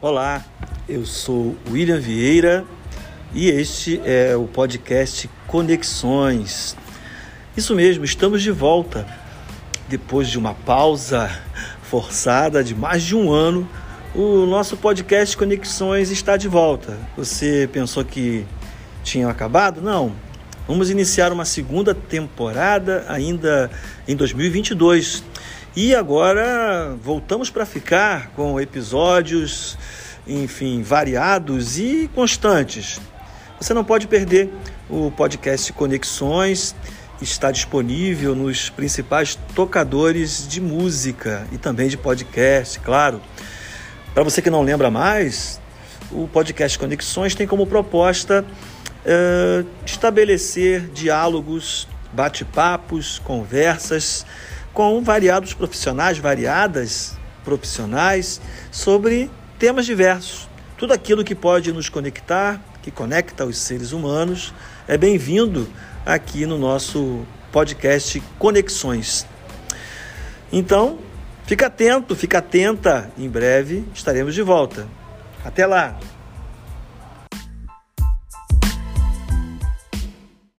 [0.00, 0.44] Olá,
[0.88, 2.64] eu sou William Vieira
[3.34, 6.76] e este é o podcast Conexões.
[7.56, 9.04] Isso mesmo, estamos de volta
[9.88, 11.28] depois de uma pausa
[11.82, 13.68] forçada de mais de um ano.
[14.14, 16.96] O nosso podcast Conexões está de volta.
[17.16, 18.46] Você pensou que
[19.02, 19.80] tinha acabado?
[19.80, 20.12] Não.
[20.68, 23.68] Vamos iniciar uma segunda temporada ainda
[24.06, 25.24] em 2022
[25.80, 29.78] e agora voltamos para ficar com episódios,
[30.26, 33.00] enfim, variados e constantes.
[33.60, 34.50] Você não pode perder
[34.90, 36.74] o podcast Conexões,
[37.22, 43.22] está disponível nos principais tocadores de música e também de podcast, claro.
[44.12, 45.60] Para você que não lembra mais,
[46.10, 54.26] o podcast Conexões tem como proposta uh, estabelecer diálogos, bate-papos, conversas
[54.78, 60.48] com variados profissionais, variadas profissionais, sobre temas diversos.
[60.76, 64.54] Tudo aquilo que pode nos conectar, que conecta os seres humanos,
[64.86, 65.68] é bem-vindo
[66.06, 69.26] aqui no nosso podcast Conexões.
[70.52, 71.00] Então,
[71.44, 74.86] fica atento, fica atenta, em breve estaremos de volta.
[75.44, 75.98] Até lá!